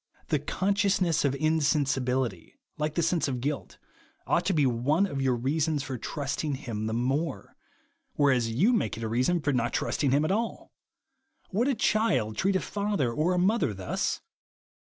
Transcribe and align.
The 0.29 0.39
consciousness 0.39 1.23
of 1.23 1.35
insensibility, 1.35 2.55
like 2.75 2.95
the 2.95 3.03
sense 3.03 3.27
of 3.27 3.39
guilt, 3.39 3.77
ought 4.25 4.45
to 4.45 4.51
be 4.53 4.65
one 4.65 5.05
of 5.05 5.21
your 5.21 5.35
reasons 5.35 5.83
for 5.83 5.95
trusting 5.95 6.55
him 6.55 6.87
the 6.87 6.93
more, 6.95 7.55
whereas 8.13 8.49
you 8.49 8.73
make 8.73 8.97
it 8.97 9.03
a 9.03 9.07
reason 9.07 9.41
for 9.41 9.53
not 9.53 9.73
trusting 9.73 10.09
him 10.09 10.25
at 10.25 10.31
all. 10.31 10.73
Would 11.51 11.67
a 11.67 11.75
child 11.75 12.35
treat 12.35 12.55
a 12.55 12.59
father 12.61 13.13
or 13.13 13.33
a 13.35 13.37
mother 13.37 13.75
thus 13.75 14.21